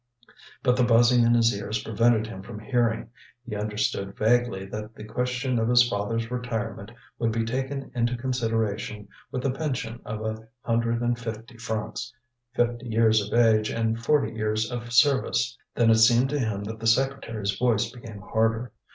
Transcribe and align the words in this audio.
But 0.63 0.77
the 0.77 0.83
buzzing 0.83 1.23
in 1.23 1.35
his 1.35 1.55
ears 1.55 1.83
prevented 1.83 2.25
him 2.25 2.41
from 2.41 2.57
hearing. 2.57 3.11
He 3.45 3.55
understood 3.55 4.17
vaguely 4.17 4.65
that 4.65 4.95
the 4.95 5.03
question 5.03 5.59
of 5.59 5.69
his 5.69 5.87
father's 5.87 6.31
retirement 6.31 6.89
would 7.19 7.31
be 7.31 7.45
taken 7.45 7.91
into 7.93 8.17
consideration 8.17 9.07
with 9.31 9.43
the 9.43 9.51
pension 9.51 10.01
of 10.03 10.25
a 10.25 10.47
hundred 10.61 11.03
and 11.03 11.19
fifty 11.19 11.57
francs, 11.59 12.11
fifty 12.55 12.87
years 12.87 13.21
of 13.21 13.37
age 13.39 13.69
and 13.69 14.03
forty 14.03 14.33
years' 14.33 14.73
service. 14.89 15.55
Then 15.75 15.91
it 15.91 15.99
seemed 15.99 16.31
to 16.31 16.39
him 16.39 16.63
that 16.63 16.79
the 16.79 16.87
secretary's 16.87 17.55
voice 17.55 17.91
became 17.91 18.21
harder. 18.21 18.73